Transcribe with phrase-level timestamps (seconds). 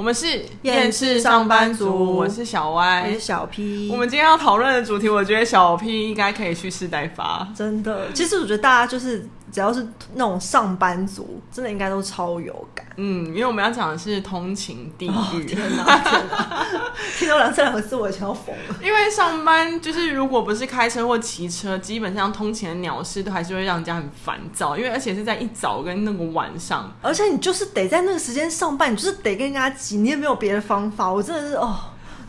[0.00, 3.90] 我们是厌世上班族，我是小歪，我是小 P。
[3.92, 7.46] 我们今天要讨论的主题，我觉得小 P 应该可以蓄势待发。
[7.54, 12.86] 真的，其实我觉得大家就是只要是那种上班族，真的应该都超有感。
[12.96, 15.10] 嗯，因为我们要讲的是通勤地狱。
[15.10, 16.66] 哦，天哪，天哪！
[17.18, 18.76] 听到这两个字，我已经要疯了。
[18.82, 24.76] 因为上班就是如果不是开车或骑车，基本上通勤的鸟事都还是会让人家很烦躁。
[24.76, 31.10] 因为而且是在一早跟那个晚上，而且你就是得在那个时间上班，你就是得跟人家挤，你也没有别的方法。
[31.10, 31.76] 我真的是哦。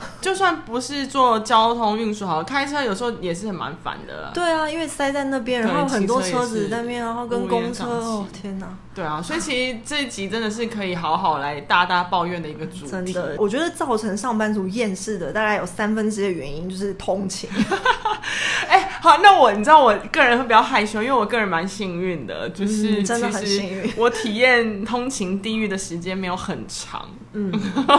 [0.21, 4.31] 就算不是做交通运输，好开车有时候也是很蛮烦的。
[4.33, 8.67] 对啊，因为塞在那边，然后很多车子在那边，然后跟公车，哦天哪！
[8.93, 12.87] 对啊，所以其实这一集真的是可以好好来大大抱怨的一个主题。
[12.87, 17.49] 真的，我觉得造成上班族厌世的大概有三分之一的原因就是通勤。
[18.67, 27.09] 哎、欸，好，那我你知道我个人会比较害羞，因为我个人蛮幸运的，就是、嗯、真的很幸运，我体验通勤地狱的时间没有很长。
[27.33, 27.51] 嗯，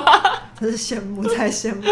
[0.60, 1.82] 真是羡慕太羡慕，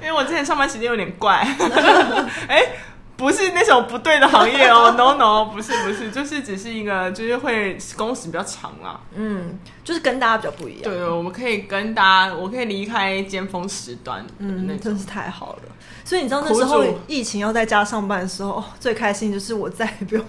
[0.00, 1.34] 因为我之前上班时间有点怪。
[2.46, 2.76] 哎、欸。
[3.22, 9.00] 不是那种不对的行业哦， no no，不是不是，就是只是一个，就是会工时比较长啦。
[9.14, 10.82] 嗯，就是跟大家比较不一样。
[10.82, 14.26] 对，我们可以跟大家，我可以离开尖峰时段。
[14.38, 15.62] 嗯，那真是太好了。
[16.04, 20.24] 所以你知道那时候疫情要在家上班的时候，最开心就是我再也不用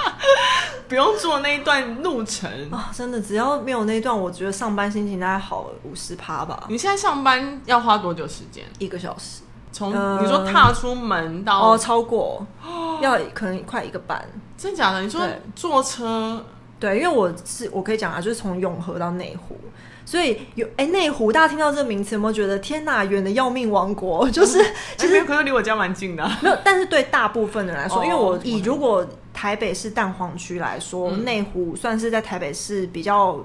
[0.86, 2.90] 不用做那一段路程 啊！
[2.94, 6.64] 真的，只要没有那一段，我觉得上班心情大概好了五十趴吧。
[6.68, 8.64] 你现在上班要花多久时间？
[8.78, 9.40] 一个小时。
[9.78, 12.44] 从你说踏出门到、呃、哦，超过
[13.00, 14.26] 要可能快一个半，
[14.56, 15.00] 真假的？
[15.02, 15.20] 你说
[15.54, 16.44] 坐车
[16.80, 16.90] 对？
[16.94, 19.56] 对，因为我是我可以讲啊，就是从永和到内湖，
[20.04, 24.28] 所以有哎内湖，大家听到这个名词有没有觉得天哪，远的要命王国？
[24.32, 26.58] 就是、嗯、其实可能离我家蛮近的、啊， 没有。
[26.64, 33.38] 但是对大部分人来说，哦、因为我以如果台北市蛋黄区来说，内、嗯、湖算是在台北市比较。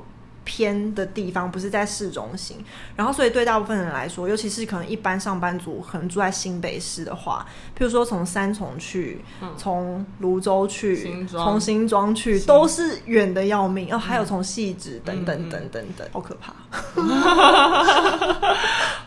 [0.44, 2.58] 偏的地方不是在市中心，
[2.95, 7.45] 然后所以对大部分人来说，尤其是可能一般上班族可能住在新北市的话，
[7.78, 9.22] 譬如说从三重去，
[9.57, 13.94] 从泸州去，从新庄去，都是远的要命。
[13.94, 16.53] 哦，还有从汐止等等等等等，好可怕。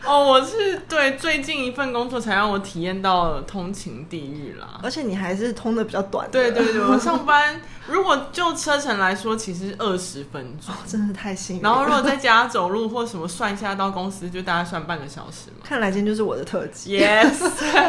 [0.07, 6.27] 哦，我是对最近一份工作才让我体验到了通勤地狱啦，而且你还是通的比较短。
[6.31, 11.61] 对对对，我上班如果就车程来说，其实二十分钟，真的太幸运。
[11.61, 15.63] 然后如果在家走路或什么算一下到公司，就大概算半个小时嘛。
[15.67, 17.33] 看来今天就是我的特辑，yes，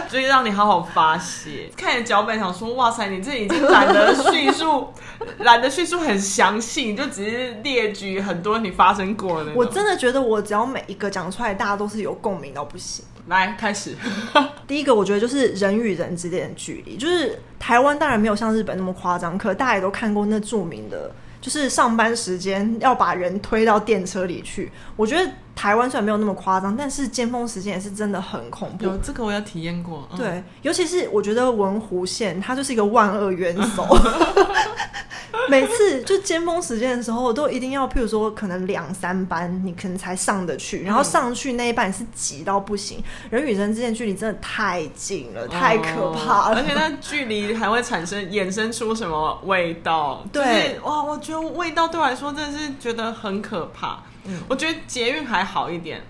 [0.08, 1.70] 所 以让你好好发泄。
[1.76, 4.92] 看你脚本想说，哇塞，你这已经懒得叙述，
[5.38, 9.52] 懒得叙述很详细，你就只是列举很多你发生过的。
[9.54, 13.04] 我真的觉得我只要每一个讲出来，大家都是有共鸣到不行。
[13.26, 13.94] 来开始，
[14.66, 21.10] 第一个我觉得就是人与人之间的距离，就是台湾当然没有像日本那么夸张，可大家也都看过那著名的。
[21.40, 28.84] 就是上班时间要把人推到电车里去，我觉得台湾虽然没有那么夸张，但是尖峰时间也是真的很恐怖。
[28.84, 33.84] 有这个我有体验过，嗯、对，尤其是我觉得文湖线它就是一个万恶元首。
[35.50, 50.24] 每次就尖峰时间的时候，都一定要，譬如说可能两三班，你可能才上得去，然后上去那一班是挤到不行，人与人之间距离真的太近了，太可怕了，而且那距离还会产生衍生出什么味道？
[50.32, 54.02] 对，就是、哇，我觉得味道对我来说真的是觉得很可怕。
[54.28, 56.02] 嗯，我觉得捷运还好一点。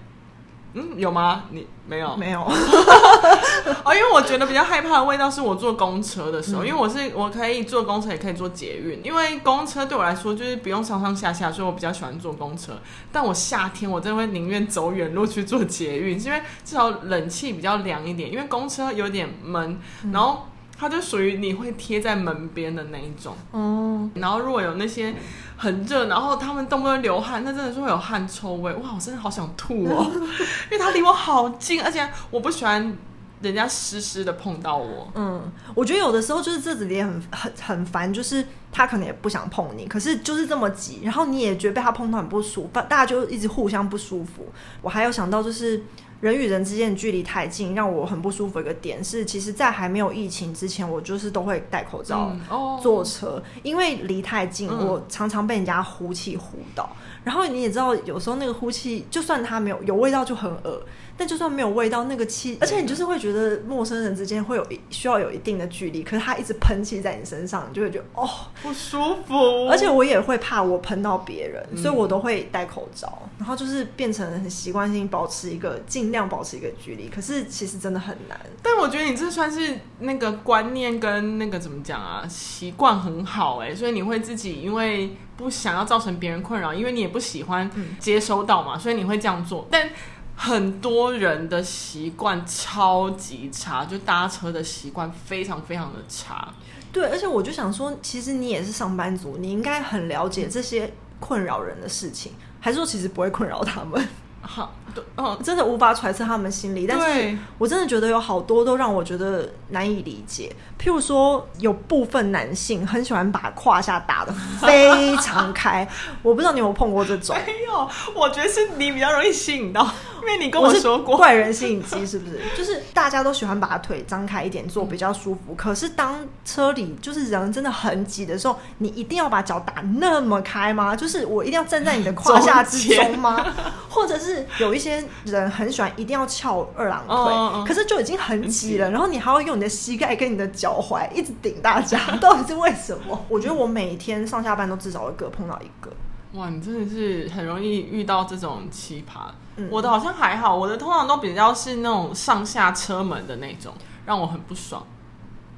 [0.74, 1.44] 嗯，有吗？
[1.50, 2.14] 你没有？
[2.16, 2.42] 没有。
[3.84, 9.00] 哦，因为我觉得比较害怕的味道是我坐公车的时候，嗯、因为我是我可以坐公车，也可以坐捷运。
[9.02, 12.78] 因为公车对我来说就是不用上上下下，所以我比较喜欢坐公车。
[13.10, 18.30] 但我夏天我真的会宁愿走远路去坐捷运，因为至少冷气比较凉一点。
[18.30, 19.80] 因为公车有点闷，
[20.12, 23.34] 然后它就属于你会贴在门边的那一种。
[23.50, 24.08] 哦。
[24.14, 25.12] 然后如果有那些。
[25.60, 28.72] 很热，然后他们动不动流汗，那真的是会有汗臭味。
[28.74, 30.08] 哇，我真的好想吐哦，
[30.70, 32.96] 因为他离我好近，而且我不喜欢
[33.42, 35.10] 人家湿湿的碰到我。
[35.16, 35.42] 嗯，
[35.74, 44.46] 我觉得有的时候就是这子也很很很烦，就是他可能也不想碰你，可是就是这么急，然后你也觉得被他碰到很不舒服，大家就一直互相不舒服。
[44.80, 45.82] 我还有想到就是。
[46.20, 48.58] 人与人之间的距离太近，让我很不舒服。
[48.58, 52.34] 一个点是，其实，在还没有疫情之前，我就是都会戴口罩
[52.82, 56.90] 坐车，因为离太近，嗯、我常常被人家呼气呼到。
[57.22, 60.82] 然后你也知道，有时候那个呼气，就算它没有有味道，就很恶。
[61.18, 68.26] 但就算没有味道，那个气，而且你就是会觉得陌生人之间会有需要有一定的距离，可是他一直喷气在你身上，你就会觉得哦
[68.62, 69.68] 不舒服。
[69.68, 77.06] 而且我也会怕我喷到别人，嗯、所以我都会戴口罩，然后就是变成很习惯性保持一个尽尽量保持一个距离。
[77.08, 78.40] 可是其实真的很难。
[78.62, 89.68] 但我觉得你这算是那个观念跟那个怎么讲啊，习惯很好哎，所以你会自己因为不想要造成别人困扰，因为你也不喜欢接收到嘛，所以你会这样做。
[89.70, 89.90] 但
[90.40, 96.48] 很多人的习惯超级差，就搭车的习惯非常非常的差。
[96.92, 104.08] 对，而且我就想说，其实你也是上班族，你应该很了解这些困扰人的事情，还是说其实不会困扰他们？
[104.40, 110.54] 好，对， 嗯，真的无法揣测他们心里，但是我真的觉得有好多都让我觉得难以理解。
[110.80, 115.86] 譬如说，有部分男性很喜欢把胯下打得非常开，
[116.22, 117.36] 我不知道你有没有碰过这种？
[117.44, 119.86] 没有，我觉得是你比较容易吸引到，
[120.22, 122.38] 因为你跟我说过，怪人吸引机是不是？
[122.56, 130.94] 就是大家都喜欢把腿张开一点坐比较舒服，嗯、可是当车里就是人真的很挤的时候，你一定要把脚打那么开吗？
[130.94, 133.44] 就是我一定要站在你的胯下之中吗？
[133.90, 140.68] 或者是有一些人很喜欢一定要翘二郎腿，哦哦、可是就已经很挤了，然后你还要用你的膝盖跟你的脚。
[140.68, 143.24] 脚踝一直顶大家， 到底是为什么？
[143.30, 145.90] 我觉得我每天上下班都至少会各碰到一个。
[146.34, 149.30] 哇，你真的是很容易遇到这种奇葩。
[149.70, 153.72] 我的好像还好，我的通常都比较是那种上下车门的那种，
[154.06, 154.84] 让我很不爽。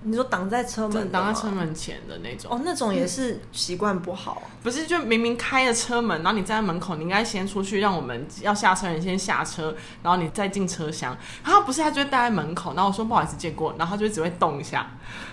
[0.03, 4.43] 你说挡在车门，挡在车门前的那种哦，那种也是习惯不好。
[4.63, 11.17] 不是，就明明开了车门，然后你站在门口，你应该先出去，让我们要下车人先下车，然后你再进车厢。
[11.45, 12.73] 然后不是，他就会待在门口。
[12.75, 14.87] 然后我说不好意思，借过，然后他就只会动一下。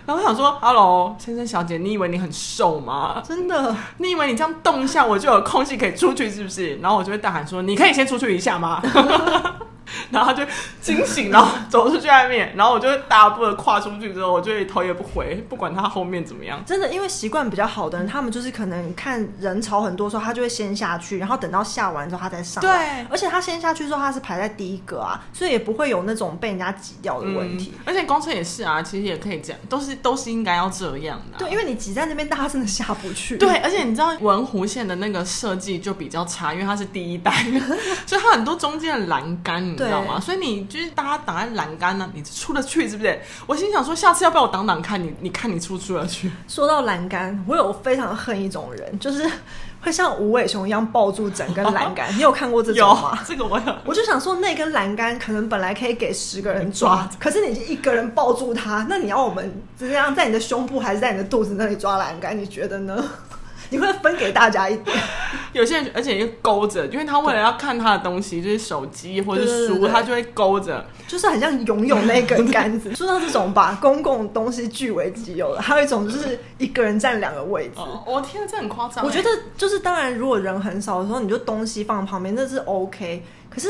[0.05, 3.21] 然后我想说，Hello，先生小姐，你以为你很瘦吗？
[3.25, 3.75] 真的？
[3.97, 6.75] 你以为你这样动一下，我就有空隙可以出去，是不是？
[6.77, 8.81] 然后我就会大喊说，你可以先出去一下吗？
[10.11, 10.49] 然后他就
[10.81, 16.63] 惊醒，然后走出去外面，然后我就大步的跨出去之后，我就头也不回，不管他后面怎么样。
[16.65, 23.03] 真的，因为习惯比较好的人，他们就是可能看人潮很多的时候，他就会先下去，然后等到下完之后他再上来。
[23.03, 27.73] 对，而且他先下去之后，他是排在第一个啊，所以也不会有那种被人家挤掉的问题。
[27.75, 31.39] 嗯、而且公车也是啊，其实也可以这样，都是都是应该要这样的、啊。
[31.39, 33.37] 对，因为你挤在那边，大家真的下不去。
[33.37, 37.31] 对，而且你知道文湖线的那个设计就比较差，因为它是第一代，
[38.05, 40.19] 所以它很多中间的栏杆，你知道吗？
[40.19, 40.67] 所以你。
[40.67, 43.19] 就是大家挡在栏杆呢，你出得去是不是？
[43.45, 45.13] 我心想说，下次要不要我挡挡看你？
[45.21, 46.29] 你看你出不出得去？
[46.47, 49.25] 说到栏杆，我有非常恨一种人，就是
[49.81, 52.13] 会像无尾熊一样抱住整根栏杆。
[52.17, 53.17] 你有看过这种吗？
[53.25, 53.75] 这个我有。
[53.85, 62.37] 我就想说，那根栏杆可能本来可以给十个人抓， 可是你一个人抱住它，那你要我们怎样在你的胸部还是在你的肚子那里抓栏杆？
[62.37, 63.03] 你觉得呢？
[63.69, 64.97] 你会分给大家一点，
[65.53, 72.93] 有些人而且又勾着，因为他为了要看他的东西，就是手机或者书，对对对对，他就会勾着，就是很像游泳那根杆子。
[72.95, 77.73] 说到这种把公共东西据为己有的，还有一种就是一个人占两个位置。
[77.77, 79.05] 哦，我天啊，这很夸张。
[79.05, 83.23] 我觉得就是当然，如果人很少的时候，你就东西放旁边，那是 OK。
[83.49, 83.69] 可是。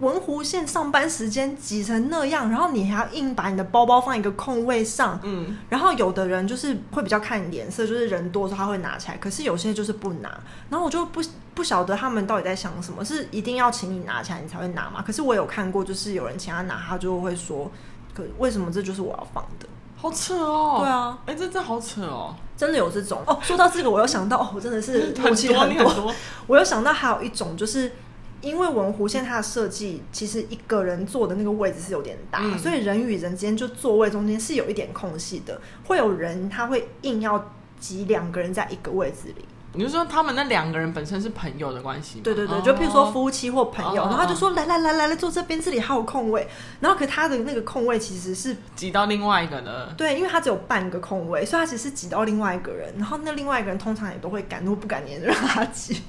[0.00, 10.28] 文湖线上班时间挤成那样，然后你还要硬把你的包包放一个空位上，嗯，然后有的人就是会比较看脸色，就是人多的时候他会拿起来，可是有些就是不拿，
[10.70, 11.20] 然后我就不
[11.52, 15.02] 不晓得他们到底在想什么，是一定要请你拿起来你才会拿吗？
[15.04, 17.68] 可是我有看过，就是有人请他拿，他就会说，
[18.14, 19.66] 可为什么这就是我要放的？
[19.96, 20.76] 好扯哦！
[20.78, 22.32] 对啊，哎、欸，这这好扯哦！
[22.56, 23.36] 真的有这种哦。
[23.42, 26.14] 说到这个，我又想到，哦，我真的是 很多很多，
[26.46, 27.90] 我又想到还有一种就是。
[28.40, 35.60] 因为文湖线它的设计，其实一个人坐的那个位置是有点大，嗯、所以人与人之间就座位中间是有一点空隙的。
[35.84, 39.44] 会有人他会硬要挤两个人在一个位置里。
[39.74, 42.20] 你就说他们那两个人本身是朋友的关系？
[42.20, 46.48] 对对对，就譬如说夫妻或朋友，哦、然后他就说来来来来来坐这边，这里还有空位。
[46.80, 49.92] 然后可他的那个空位其实是挤到另外一个的。
[49.96, 52.94] 对，因为他只有半个空位，所以他其实是挤到另外一个人。
[52.96, 56.00] 然后那另外一个人通常也都会敢怒不敢言的让他挤。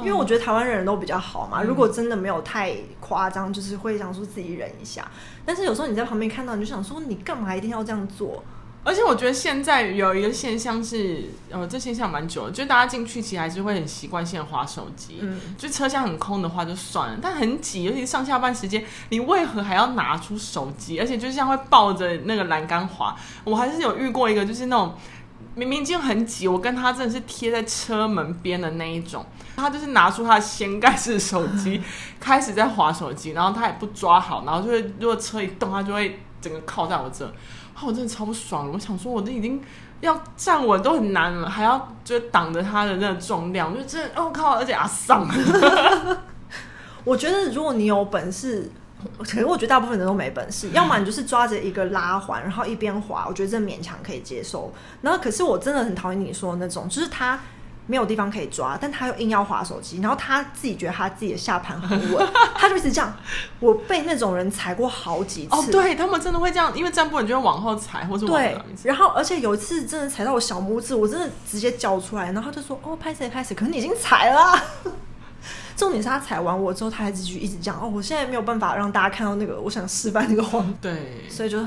[0.00, 5.10] 因为我觉得台湾人都比较好嘛，如果真的没有太夸张，就是会想说自己忍一下。
[5.44, 8.42] 但是有时候你在旁边看到，你就想说，你干嘛一定要这样做？
[8.82, 15.18] 而且我觉得现在有一个现象是，呃，这现象蛮久了，就大家进去其实还是会很习惯性划手机。
[15.20, 20.98] 嗯，就车厢很空的话就算了，但很挤，尤其上下班时间，你为何还要拿出手机？
[20.98, 23.14] 而且就像会抱着那个栏杆滑。
[23.44, 24.94] 我还是有遇过一个，就是那种。
[25.60, 29.26] 明明就很挤，我跟他真的是贴在车门边的那一种。
[29.56, 31.78] 他就是拿出他的掀盖式手机，
[32.18, 37.30] 开始在划手机，然后他也不抓好，然后就会如果车一动，他就会整个靠在我这。
[37.82, 39.62] 我真的超不爽了，我想说，我这已经
[40.00, 45.28] 要站稳都很难了，还要就挡着他的那个重量，我就真的，哦靠，而且阿桑。
[47.04, 48.72] 我觉得如果你有本事。
[49.18, 54.72] 可是我觉得大部分人都没本事，要么你就是抓着一个拉环，然后一边滑，我觉得这勉强可以接受。
[55.02, 57.40] 然后可是我真的很讨厌你说的那种，就是他
[57.86, 63.12] 没有地方可以抓，但他又硬要滑手机，然后他自己觉得他自己的下盘很稳，他就一直这样。
[63.58, 65.54] 我被那种人踩过好几次。
[65.54, 68.56] 哦，对他们真的会这样，因为站不稳就会往后踩，或是往对。
[68.84, 74.62] 然后而且有一次真的踩到我小拇指，我真的直接叫出来，然后他就说：“哦，拍谁拍谁。”可是你已经踩了。
[75.80, 80.70] 重点是他踩完我之后，他还继续一直讲：“哦，我现在没有办法让大家看到那个，我想示范那个黄。
[80.80, 81.58] ”对，所以就。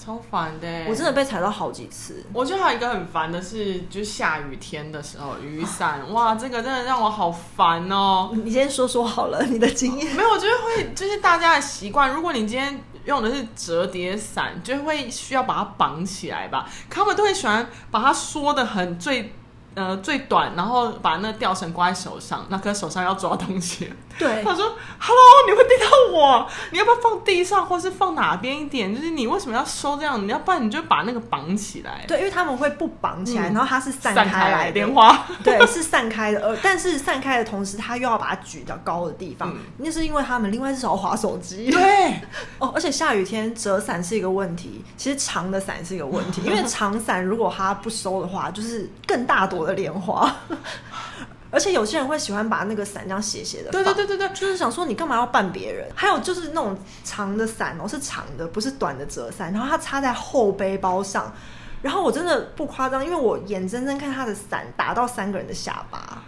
[0.00, 2.24] 超烦的，我真的被踩到好几次。
[2.32, 8.30] 我觉得还有一个很烦的是，就是下雨天的时候，雨伞，哇，这个真的让我好烦哦。
[8.32, 10.06] 你先说说好了，你的经验。
[10.16, 12.10] 没有，我觉得会就是大家的习惯。
[12.10, 16.66] 如果你今天用的是折叠伞，就会需要把它绑起来吧。
[16.88, 19.34] 他们都会喜欢把它缩的很最。
[19.74, 23.92] 呃，最短，然后把那吊绳挂在手上，那颗手上要抓东西。
[24.18, 24.64] 对， 他说
[24.98, 28.92] ：“Hello，你会滴到我，你要不要放地上，或是放哪边一点？
[28.92, 30.20] 就是你为什么要收这样？
[30.20, 35.26] 你要不然你就把那个绑起来。”对，因为他们会不绑起来，嗯、然后它是散开来，散开来莲花。
[35.44, 39.50] 对，是散开的，呃，但是散开的同时，他又要把它举到高的地方。
[39.50, 41.70] 嗯、那是因为他们另外一只手滑手机。
[41.70, 42.14] 对，
[42.58, 50.34] 哦，而且下雨天折伞是一个问题，其实长的伞是一个问题，因为长伞如果它不收的话，就是更大朵的莲花。
[51.50, 55.88] 而且有些人会喜欢把那个伞这样斜斜的，对对对对对，就是想说你干嘛要扮别人？
[55.94, 61.32] 还有就是那种长的伞哦，是长的，不是短的折伞，然后它插在后背包上，
[61.80, 66.22] 然后我真的不夸张，因为我眼睁睁看他的伞打到三个人的下巴，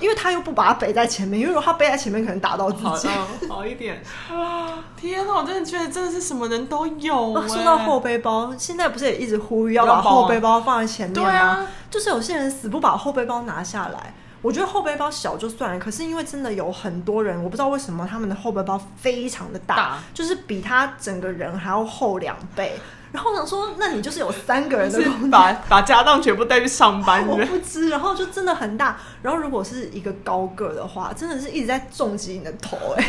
[0.00, 3.06] 因为他又不把它背在前面，因为如果他背在前面，可能打到自己。
[3.06, 4.82] 好，好一点啊！
[4.96, 7.32] 天哪，我真的觉得真的是什么人都有。
[7.34, 11.66] 啊，说到后背包，现在不是也一直呼吁要把后背包放在前面吗？
[11.90, 14.14] 就是有些人死不把后背包拿下来。
[14.42, 22.78] 我觉得后背包小就算了，可是因为真的有很多人，我不知道为什么他们的后背包非常的大，大就是比他整个人还要厚两倍。
[23.12, 27.26] 然后我想说，那你就是有三个人的空间，把把家当全部带去上班。
[27.26, 28.98] 我不知，然后就真的很大。
[29.22, 33.04] 然后如果是一个高个的话，真的是一直在重击你的头哎。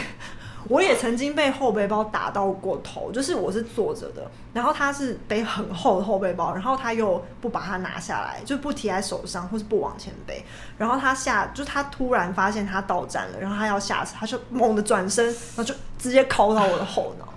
[0.68, 4.22] 我也曾经被后背包打到过头，就是我是坐着的，
[4.54, 10.46] 然后他是背很厚的后背包，然后他又不把它拿下来，就不提在手上，或是不往前背，
[10.78, 17.28] 然后他下，就他突然发现他到站了，然后他要下车，他就猛地转身，然后就直接敲到我的后脑。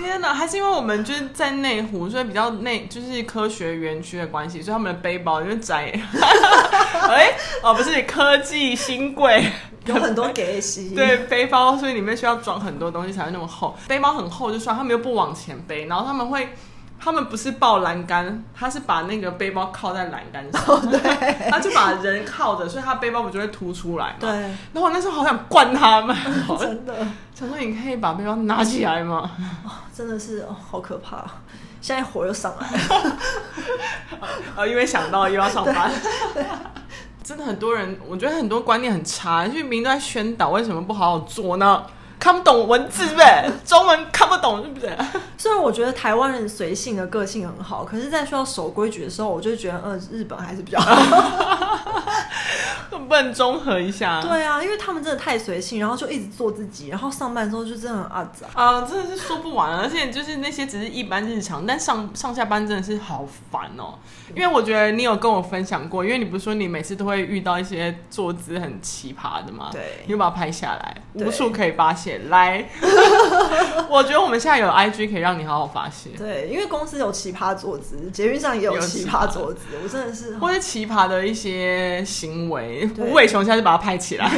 [0.00, 5.92] 天哪，还是因为我们就是在内湖，所以比较内，就是科学园区的关系，所以他们的背包就是窄。
[7.08, 7.32] 哎，
[7.62, 9.44] 哦，不是科技新贵。
[9.86, 13.76] 有很多给洗，对背包，所以里面需要装很多东西才会那么厚。
[13.88, 16.50] 背包很厚就算，他们又不往前背，然后他们会，
[17.04, 20.98] 他们不是抱栏杆，他是把那个背包靠在栏杆上，哦、对，
[21.50, 24.16] 他就把人靠着，所以他背包不就会凸出来嘛。
[24.20, 24.30] 对。
[24.30, 26.16] 然后我那时候好想灌他们，
[26.60, 26.94] 真的，
[27.34, 29.28] 想说你可以把背包拿起来吗？
[29.66, 31.24] 哦、真的是哦，好可怕，
[31.80, 33.16] 现在火又上来了。
[34.54, 35.90] 呃， 因为想到又要上班。
[37.24, 41.82] 真的很多人，我觉得很多观念很差，就明明都在宣导，为什么不好好做呢？
[42.22, 44.96] 看不懂文字呗， 中文看不懂是不是？
[45.36, 50.92] 虽然我觉得台湾人随性的个性很好，可是，在需要守规矩的时候，我就觉得，呃，日本还是比较好。
[53.08, 54.22] 不能综合一下？
[54.22, 59.76] 对啊，因为他们真的太随性，然后就一直做自己，然后上班的时候就真的很阿杂啊，真的是说不完。
[59.76, 63.98] 而且就是那些只是一般日常，但上上下班真的是好烦哦。
[64.34, 69.68] 因为我觉得你有跟我分享过，因为你不是说你每次都会遇到一些坐姿很奇葩的吗？
[69.70, 72.11] 对，你就把它拍下来，无数可以发现。
[72.30, 72.68] 来，
[73.88, 76.10] 我觉得我们现在有 IG 可以让你好好发泄。
[76.16, 82.88] 对，因为公司有奇葩坐姿，捷运上也有奇葩坐姿，我真的是，或者奇葩的一些行为。
[82.98, 84.30] 无尾熊现在就把它拍起来。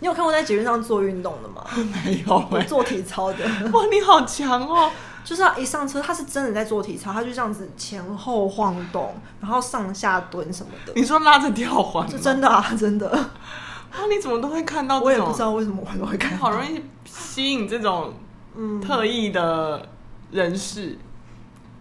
[0.00, 1.64] 你有看过在捷运上做运动的吗？
[2.04, 3.44] 没有、欸，做体操的。
[3.72, 4.90] 哇，你好强哦！
[5.24, 10.92] 就是他一上车，他是真的在做体操，他就这样子前后晃动，然后上下蹲什么的。
[10.96, 12.10] 你说拉着吊环？
[12.10, 13.30] 是真的啊，真的。
[13.92, 15.00] 啊，你怎么都会看到？
[15.00, 16.38] 我也不知道为什么我都会看到。
[16.38, 18.14] 好容易吸引这种
[18.56, 19.86] 嗯特异的
[20.30, 20.86] 人士。
[20.86, 20.98] 嗯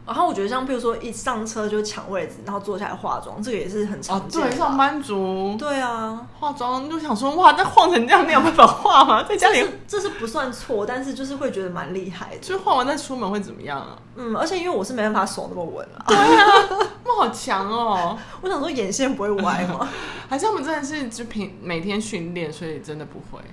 [0.04, 4.50] 然后我觉得，像比如说一上车就抢位置，然后坐下来化妆，这个也是很常见的。
[4.50, 5.56] 对，上班族。
[5.58, 9.24] 对啊，化妆就想说，哇，那晃成这样，你有办法化吗？
[9.30, 12.40] 在家里这是不算错，但是就是会觉得蛮厉害的。
[12.40, 13.96] 就化完再出门会怎么样啊？
[14.16, 16.04] 嗯，而且因为我是没办法手那么稳啊。
[16.08, 16.91] 对啊，我
[17.22, 18.18] 好强哦！
[18.42, 19.88] 我想说眼线不会歪吗？
[20.28, 23.44] 还是我们真的是就平每天训练，所以真的不会。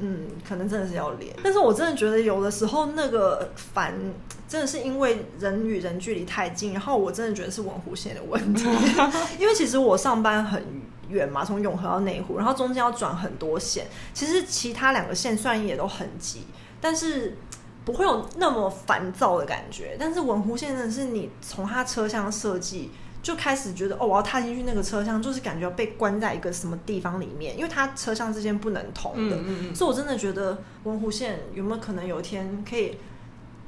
[0.00, 3.94] 嗯，可能真的是要练，但是我真的觉得有的时候那个烦，
[4.48, 8.64] 真的是因为人与人距离太近，然后我真的觉得是文湖线的问题，
[9.38, 10.64] 因为其实我上班很
[11.08, 16.46] 远嘛，从永和到内湖，然后中间要转很多线，其实其他两个线虽然也都很挤，
[16.80, 17.36] 但是
[17.88, 22.90] 不会有那么烦躁的感觉，但是文湖线真的是你从它车厢设计。
[23.20, 29.36] 就开始觉得哦，我要踏进去那个车厢，就是感觉被关在一个什么地方里面，因为它车厢之间不能通的。
[29.36, 32.96] 嗯嗯嗯，所以我真的觉得文湖线有没有可能有一天可以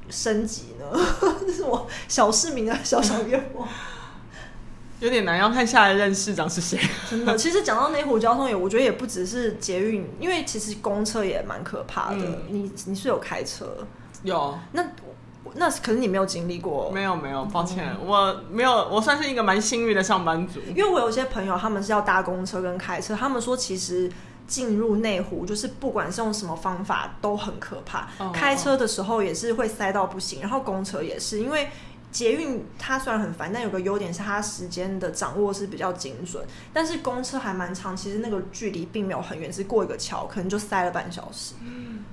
[0.09, 0.85] 升级呢？
[1.45, 3.67] 这是我小市民的小小愿望。
[5.01, 6.79] 有点难，要看下一任市长是谁。
[7.09, 12.17] 真的，其实讲到内湖交通也，我觉得也不只是捷运，因为其实公车也蛮可怕的。
[12.19, 13.85] 嗯、你你是有开车？
[14.23, 14.57] 有。
[14.71, 14.85] 那。
[15.55, 20.61] 那可是你没有经历过，没有没有，抱歉，嗯、我没有，我算是一个蛮幸运的上班族。
[20.69, 24.09] 因为我有些朋友，他们是要搭公车跟开车，他们说其实
[24.47, 28.07] 进入内湖就是不管是用什么方法都很可怕。
[28.19, 31.67] 哦、开车的时候也是会塞到不行，然后公车也是，因为
[32.11, 41.55] 捷运它虽然很烦，但有个优点是它时间的掌握是比较精准，但是公车还蛮长，其实那个距离并没有很远，是过一个桥可能就塞了半小时。
[41.61, 42.05] 嗯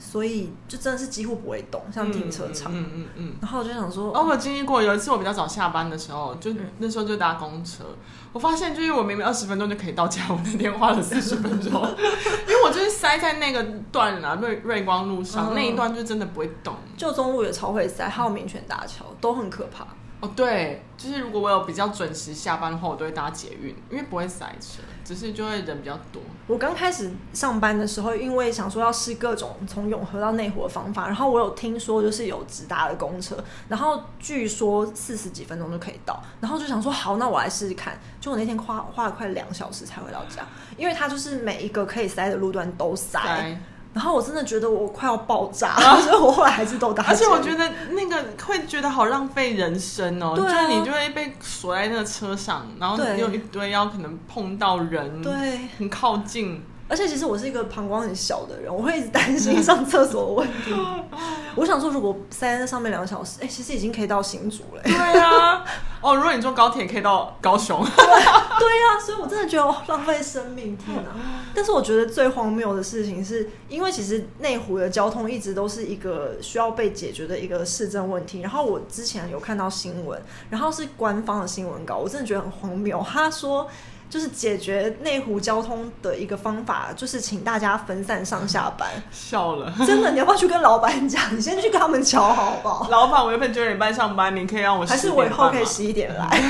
[0.00, 2.74] 所以就真的是几乎不会动，像停车场。
[2.74, 3.32] 嗯嗯嗯。
[3.40, 7.84] 然后我就想说，哦，我经历过有一次，我比较早下班的时候，就、嗯、那时候就搭公车，
[8.32, 11.70] 我发现就是我明明二十分钟就可以到家，我那天花了四十分钟，
[12.48, 16.74] 因为我就是塞在那个段啊，瑞瑞光路上、嗯、那一段就真的不会动。
[16.96, 19.86] 旧中路也超会塞，还有民权大桥都很可怕。
[20.20, 26.22] 哦，对，就是如果我有比较准时下班的话，我都会搭捷运，因为不会塞车，只是就会人比较多。
[26.46, 33.36] 我刚开始上班的时候，因为想说要试各种从永和到内湖的方法，然后我有听说就是有直达的公车，
[33.68, 37.98] 然后据说四十几分钟就可以到，然后就想说好，那我来试试看。
[38.20, 40.44] 就我那天花花了快两小时才回到家，
[40.76, 43.58] 因为它就是每一个可以塞的路段都塞。
[43.92, 47.04] 然后我真的觉得我快要爆炸， 所以我后来还是都打。
[47.04, 56.62] 而且我觉得那个会觉得好浪费人生哦，就是你就会被锁在那个车上，然后你有一堆要可能碰到人，对，很靠近。
[56.90, 60.74] 而且其实我是一个膀胱很小的人，我会一直担心上厕所的问题。
[61.54, 64.82] 我想说，如果塞在上面两个小时，哎，其实已经可以到新竹了。
[64.82, 65.64] 对啊，
[66.00, 67.80] 哦，如果你坐高铁可以到高雄。
[67.86, 71.10] 对，对啊，所以我真的觉得浪费生命，天哪！
[71.54, 78.40] 但是我觉得最荒谬的事情是，因为其实内湖的交通一直都是一个需要被解决的一个市政问题。
[78.40, 80.20] 然后我之前有看到新闻，
[80.50, 83.04] 然后是官方的新闻稿，我真的觉得很荒谬。
[83.08, 83.68] 他说。
[84.10, 88.88] 就是解决内湖交通的一个方法，就是请大家分散上下班。
[89.12, 91.34] 笑了，真的，你要不要去跟老板讲？
[91.34, 92.88] 你先去跟他们瞧好不好？
[92.90, 96.42] 老板，我原本九点半上班，你可以让我还是我以后可以十一点来？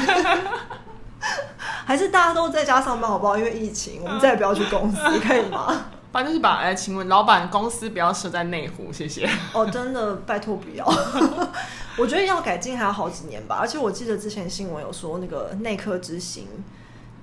[1.84, 3.36] 还是大家都在家上班好不好？
[3.36, 5.86] 因为疫情，我们再也不要去公司， 可以吗？
[6.10, 9.28] 反正就是把哎，请问老板，公司不要设在内湖，谢谢。
[9.52, 10.84] 哦，真的，拜托不要。
[11.98, 16.48] 我觉得要改进还有好几年吧，而且我记得之前新闻有说那个内科之星。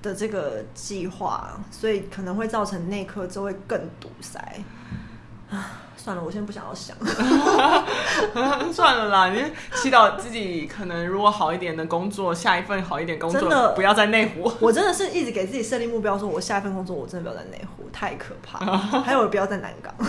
[0.02, 4.38] 的这个计划，所以可能会造成内科就会更堵塞。
[5.50, 6.96] 啊，算了，我先不想要想。
[8.72, 9.42] 算了啦，你
[9.74, 14.52] 祈祷自己可能如果好一点的工作，下一份好一点工作，真的不要在内湖。
[14.60, 18.58] 我真的是一直给自己设立目标，说我下一份工作我真的不要在内湖，太可怕。
[19.02, 19.94] 还有不要在南港。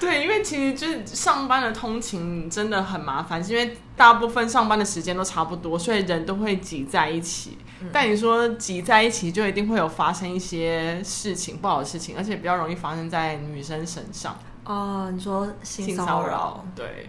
[0.00, 7.58] 对，因为其实就是上班的通勤真的很麻烦，是因为大部分上班的时间都差不多，所以人都会挤在一起。
[7.80, 14.38] 嗯、但你说挤在一起，就一定会有发生一些事情，不好的事情，而且比较容易发生在女生身上。
[14.64, 17.08] 哦、呃，你说性骚扰，对，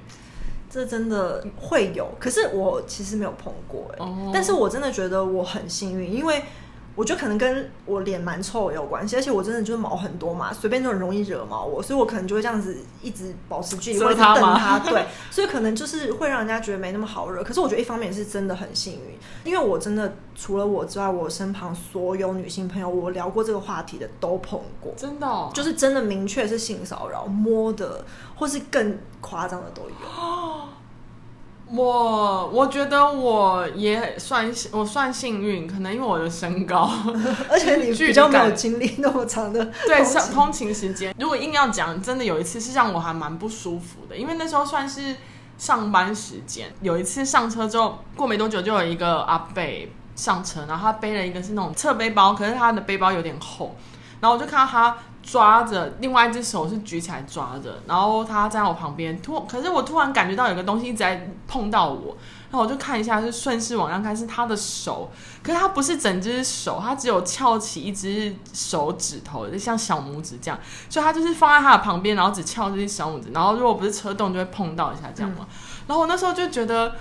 [0.69, 2.07] 这真的会有。
[2.19, 6.43] 可是我其实没有碰过，哎、哦，但是我真的觉得我很幸运，因为。
[6.99, 17.41] 我觉得可能跟我脸蛮臭也有关系，而且我真的就是毛很多嘛，随便就很容易惹毛我，所以我可能就会这样子一直保持距离，会瞪他， 对，所以可能就是会让人家觉得没那么好惹。
[17.41, 28.03] 可是我觉得一方面是真的很幸运，因为我真的除了我之外，我身旁所有女性朋友，我聊过这个话题的都碰过，真的、哦，就是真的明确是性骚扰，摸的
[28.35, 29.89] 或是更夸张的都有。
[31.71, 36.89] 我我觉得我也算我算幸运，可能因为我的身高，
[37.47, 41.13] 而且你比较没有经历那么长的对上通勤时间。
[41.19, 45.15] 如果硬要讲，真的有一次是让我还蛮不舒服的，因为那时候算是
[45.57, 46.73] 上班时间。
[46.81, 49.63] 有一次上车之后，过没多久就有一个阿伯
[50.15, 53.75] 上车，然后他背了一个是那种侧背包，可是他的背包有点厚，
[54.19, 54.97] 然后我就看到他。
[55.31, 62.17] 抓着，另外一只手是举起来抓着，然后他站在我旁边，突可是我突然感觉到有个东西一直在碰到我，
[62.49, 65.11] 然后我就看一下，是顺势往上看，是他的手，
[65.43, 75.47] 可是他不是整只手，他只有翘起一只手指头，就像小拇指这样，所以他就是放在他的旁边，然后只翘这只小拇指，然后如果不是车动就会碰到一下这样嘛，嗯、
[75.87, 76.95] 然后我那时候就觉得。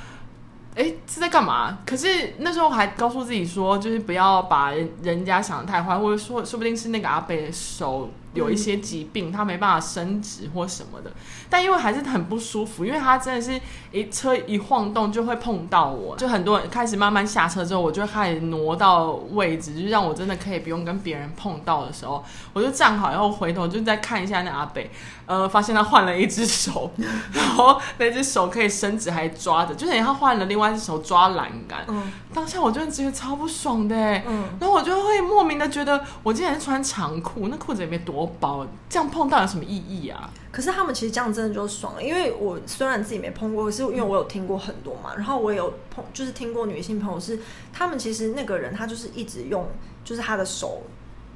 [0.74, 1.78] 哎，是在干嘛？
[1.84, 11.10] 可是那时候还告诉自己说，就是不要把人人家想的太坏，或者说说不定是那个阿贝的手有一些疾病，他没办法伸直或什么的。
[11.50, 13.58] 但因为还是很不舒服，因为他真的是
[13.90, 24.90] 一车一晃动就会碰到我，就很多人开始慢慢下车之后，我就开始挪到位置，就让我真的可以不用跟别人碰到的时候，我就站好，然后回头就再看一下那阿北，
[25.26, 26.90] 呃，发现他换了一只手，
[27.32, 31.84] 然后那只手可以伸直还抓着，就等于他换了另外一只手抓栏杆。
[31.88, 40.30] 嗯，当下我就觉得超不爽的，嗯，然后我就会莫名的觉得，我竟然是穿长裤，那裤子也没多薄，这样碰到有什么意义啊？
[40.50, 47.38] 可是他们其实这样真的就爽了，因为我虽然自己没碰过，可是因为我有听过很多嘛，然后我有碰，就是听过女性朋友是，
[47.72, 49.68] 他们其实那个人他就是一直用，
[50.02, 50.82] 就是他的手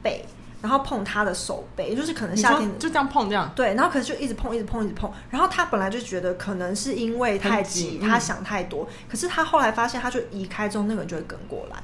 [0.03, 0.25] 背，
[0.63, 11.77] 然后碰他的手背，就是可能夏天就这样碰这样，对，然后可是就一直碰，一直碰，一直碰，然后他本来就觉得可能是因为太急，他想太多，可是他后来发现，他就移开之后，那个人就会跟过来，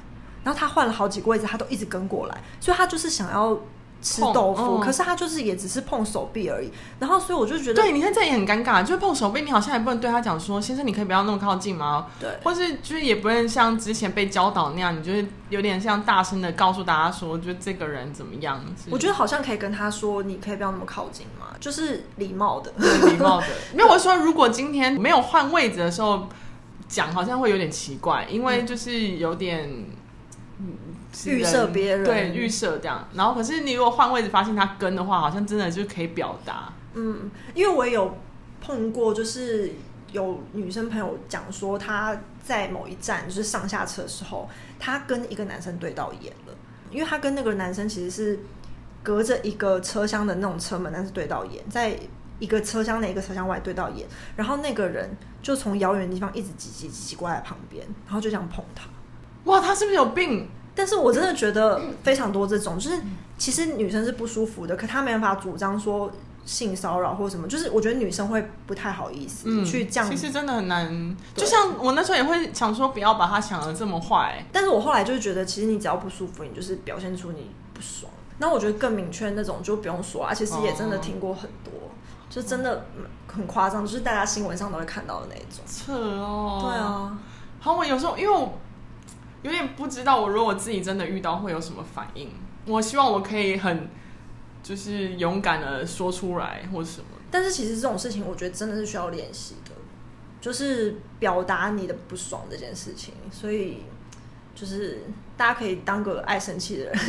[0.43, 3.57] 然后他换了好几个位置，他都一直跟过来，所以他就是想要。
[4.01, 12.07] 吃豆腐，嗯，可是他就是也只是碰手臂而已，然后所以我就觉得，对，你看这也很尴尬，就是碰手臂，你好像也不能对他讲说，先生，你可以不要那么靠近吗？
[12.19, 18.63] 对，或是就是也不能像之前被教导那样，你就是有点像大声的告诉大家说，就这个人怎么样？
[18.89, 23.47] 我觉得好像可以跟他说，你可以不要那么靠近嘛，就是礼貌的，礼貌的。
[23.73, 26.27] 因为我说，如果今天没有换位置的时候
[26.87, 29.69] 讲，好像会有点奇怪，因为就是有点。
[31.11, 36.71] 嗯预设别人对预设这样，然后可是你如果换位置发现他跟的话，好像真的就可以表达。
[36.93, 38.15] 嗯，因为我也有
[38.61, 39.71] 碰过，就是
[40.11, 44.47] 有女生朋友讲说，她在某一站就是上下车的时候，
[44.79, 46.53] 她跟一个男生对到眼了，
[46.91, 48.39] 因为她跟那个男生其实是
[49.01, 51.97] 隔着一个车厢的那种车门，但是对到眼，在
[52.37, 55.09] 一个车厢内一个车厢外对到眼，然后那个人
[55.41, 58.83] 就从遥远的地方一直挤挤挤挤过来旁边，然后就这样碰他。
[59.45, 60.47] 哇，他是不是有病？
[60.79, 63.01] 但是我真的觉得非常多这种，就是
[63.37, 66.09] 其实女生是不舒服的，可她没办法主张说
[66.45, 70.09] 性骚扰或什么，就是我觉得女生会不太好意思、嗯、去这样。
[70.09, 78.09] 其实真的很难，就像我那时候也会想说不要把她想的这么坏，但是我后来就是觉得，其实你只要不舒服，你就是表现出你不爽。
[78.37, 81.91] 那我觉得更明确那种就不用说啊，其实也真的听过很多，哦、
[82.29, 82.85] 就真的
[83.27, 85.61] 很夸张，就是大家新闻上都会看到的那种。
[85.67, 87.19] 扯哦，对啊，
[87.59, 88.57] 好，我有时候因为我。
[89.41, 92.29] 有点不知道，我如果我自己真的遇到会有什么反应。
[92.65, 93.89] 我希望我可以很
[94.61, 97.05] 就是勇敢的说出来，或什么。
[97.31, 99.71] 但是其实这种事情，我觉得真的是需要练习的，
[100.41, 103.13] 就是表达你的不爽这件事情。
[103.31, 103.85] 所以
[104.53, 105.03] 就是
[105.37, 106.93] 大家可以当个爱生气的人，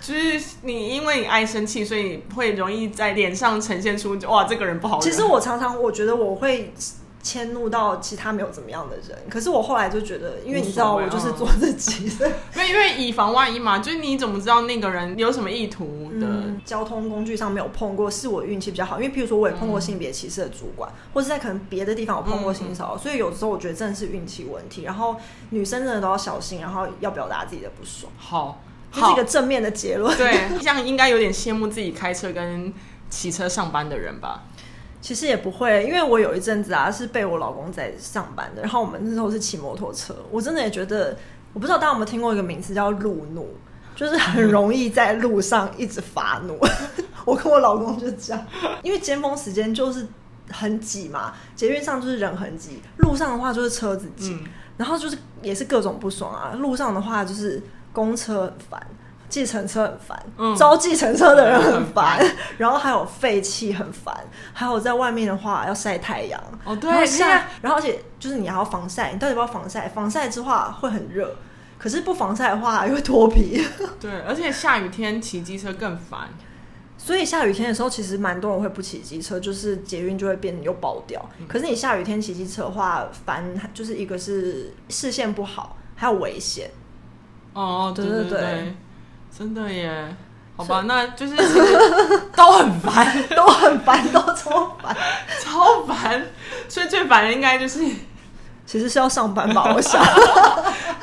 [0.00, 4.98] 就是你因为你爱生气，所以会容易在脸上呈现出哇，这个人不好。
[4.98, 6.72] 其实我常常我觉得我会。
[7.28, 12.06] 迁怒到其他没有怎么样的人，可是我后来就觉得，因为你知道，我就是做自己，
[12.56, 16.26] 因为因为以防万一嘛，就是你怎么知道那个人有什么意图的？
[16.26, 24.84] 嗯、交通工具上没有碰过，是我运气比较好，因为譬如说我也碰过性别歧视的主管，嗯、或是在可能别的地方我碰过性骚扰，嗯、所以有时候我觉得真的是运气问题。
[24.84, 25.16] 然后
[25.50, 28.10] 女生真的都要小心，然后要表达自己的不爽。
[28.16, 30.16] 好，这是一个正面的结论。
[30.16, 32.72] 对，这样应该有点羡慕自己开车跟
[33.10, 34.44] 骑车上班的人吧。
[35.00, 41.16] 其实也不会，因为我有一阵子啊是被我老公在上班的，然后我们那时候是骑摩托车，我真的也觉得，
[41.52, 43.48] 我不知道大家有没有听过一个名词叫路怒，
[43.94, 46.58] 就是很容易在路上一直发怒。
[47.24, 48.46] 我跟我老公就这样，
[48.82, 50.06] 因为尖峰时间就是
[50.50, 54.44] 很挤嘛，捷运上就是人很挤，路上的话就是车子挤，嗯、
[54.78, 56.54] 然后就是也是各种不爽啊。
[56.58, 58.86] 路上的话就是公车很烦。
[59.28, 64.14] 计程车很烦，嗯、招计程车的人很烦，嗯、然后还有废气很烦，
[64.52, 66.90] 还有在外面的话要晒太阳哦，对，
[67.60, 69.86] 然后而且就是你还要防晒，你到底要不要防晒？
[69.88, 71.36] 防晒之话会很热，
[71.76, 73.62] 可是不防晒的话又会脱皮。
[74.00, 76.28] 对，而且下雨天骑机车更烦，
[76.96, 81.22] 所以下雨天的时候其实蛮多人会不骑机车，就是捷运就会变得又爆掉。
[81.38, 86.70] 嗯、可是你下雨天骑机车的话，烦就是一个是视线不好，还有危险。
[87.52, 88.24] 哦，对对对。
[88.24, 88.74] 对对对
[89.38, 90.16] 真的耶，
[90.56, 94.96] 好吧，那就是其实都很烦， 都很烦， 都超烦，
[95.40, 96.20] 超烦。
[96.68, 97.78] 所以最烦的应该就是，
[98.66, 99.72] 其实是要上班吧？
[99.76, 100.04] 我想，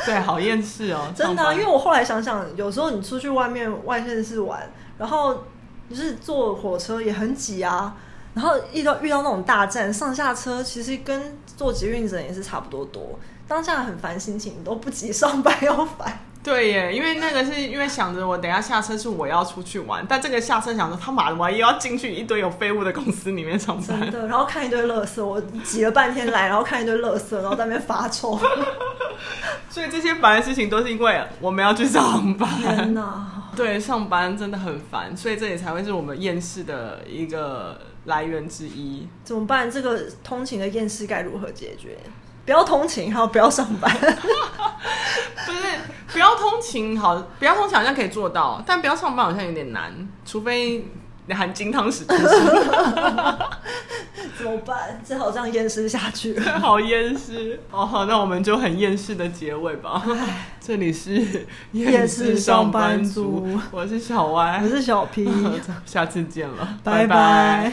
[0.05, 1.53] 对，好厌世哦，真的、啊。
[1.53, 5.45] 因为我后来想想，有时候你出去外面外县市玩，然后
[5.89, 7.95] 就是坐火车也很挤啊，
[8.33, 13.17] 然后遇到遇到那种大站上下车，其实跟坐捷运站也是差不多多。
[13.47, 16.19] 当下很烦心情，都不急上班要烦。
[16.45, 28.39] 对耶，因为那个是因为想着我等下下车是我要出去玩，但这个下车想着他妈的我又要进去一堆有废物的公司里面上班，真的，然后看一堆垃圾，我挤了半天来，然后看一堆垃圾，然后在那边发臭。
[29.71, 32.47] 所以这些烦的事情都是因为我们要去上班。
[32.61, 39.07] 天哪，对，上班真的很烦，所以这也才会是我们厌世的一个来源之一。
[39.23, 39.69] 怎么办？
[39.71, 41.97] 这个通勤的厌世该如何解决？
[42.45, 43.91] 不要通勤，还有不要上班。
[43.99, 45.57] 不是，
[46.13, 49.91] 不要通勤好，不要通勤好像可以做到，但不要上班好像有点难，
[50.25, 50.87] 除非。
[51.27, 52.05] 你含金汤匙出
[54.37, 55.01] 怎么办？
[55.03, 56.39] 只好这样厌世下去。
[56.61, 57.83] 好厌世哦！
[57.83, 60.03] 好，那我们就很厌世的结尾吧。
[60.59, 65.27] 这里是厌世上班族，我是小歪，我是小 P，
[65.83, 67.71] 下次见了，拜拜。